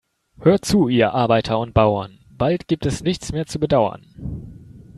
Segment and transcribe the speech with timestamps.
[0.39, 4.03] Hört zu, ihr Arbeiter und Bauern, bald gibt es nichts mehr zu bedauern.